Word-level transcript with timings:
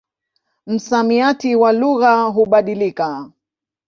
Msamiati 0.67 1.55
wa 1.55 1.71
lugha 1.73 2.21
hubadilika. 2.21 3.31